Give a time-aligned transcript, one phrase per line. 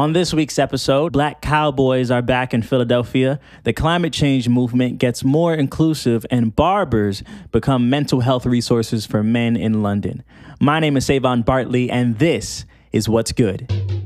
[0.00, 5.22] On this week's episode, Black cowboys are back in Philadelphia, the climate change movement gets
[5.22, 10.22] more inclusive, and barbers become mental health resources for men in London.
[10.58, 13.99] My name is Savon Bartley, and this is What's Good.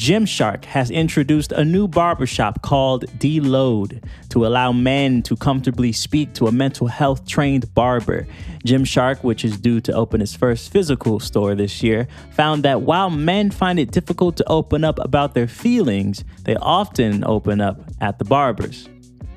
[0.00, 6.46] Gymshark has introduced a new barbershop called Deload to allow men to comfortably speak to
[6.46, 8.26] a mental health trained barber.
[8.64, 13.10] Gymshark, which is due to open its first physical store this year, found that while
[13.10, 18.18] men find it difficult to open up about their feelings, they often open up at
[18.18, 18.88] the barbers.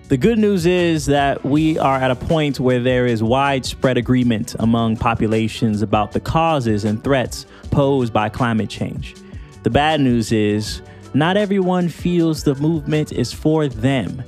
[0.07, 4.55] The good news is that we are at a point where there is widespread agreement
[4.59, 9.13] among populations about the causes and threats posed by climate change.
[9.63, 10.81] The bad news is
[11.13, 14.21] not everyone feels the movement is for them.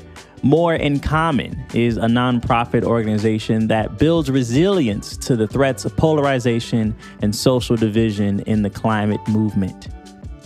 [0.44, 6.95] More in Common is a nonprofit organization that builds resilience to the threats of polarization
[7.21, 9.89] and social division in the climate movement.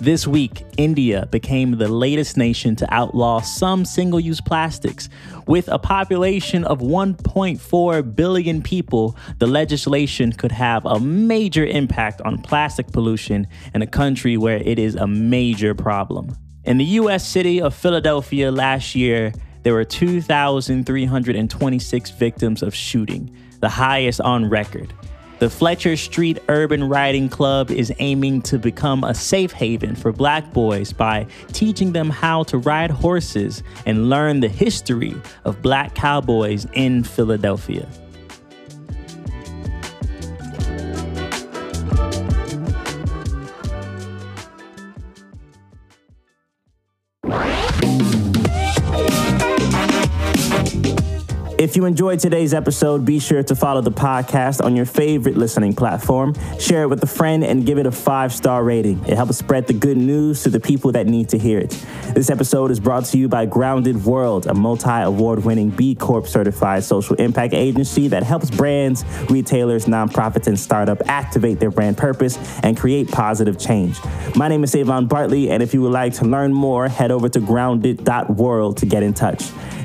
[0.01, 5.09] This week, India became the latest nation to outlaw some single use plastics.
[5.45, 12.41] With a population of 1.4 billion people, the legislation could have a major impact on
[12.41, 16.33] plastic pollution in a country where it is a major problem.
[16.63, 23.67] In the US city of Philadelphia last year, there were 2,326 victims of shooting, the
[23.67, 24.93] highest on record.
[25.39, 30.51] The Fletcher Street Urban Riding Club is aiming to become a safe haven for black
[30.51, 35.15] boys by teaching them how to ride horses and learn the history
[35.45, 37.87] of black cowboys in Philadelphia.
[51.59, 55.73] If you enjoyed today's episode, be sure to follow the podcast on your favorite listening
[55.73, 56.33] platform.
[56.57, 59.03] Share it with a friend and give it a five star rating.
[59.03, 61.71] It helps spread the good news to the people that need to hear it.
[62.15, 66.27] This episode is brought to you by Grounded World, a multi award winning B Corp
[66.27, 72.37] certified social impact agency that helps brands, retailers, nonprofits, and startups activate their brand purpose
[72.63, 73.99] and create positive change.
[74.33, 77.27] My name is Savon Bartley, and if you would like to learn more, head over
[77.27, 79.51] to grounded.world to get in touch.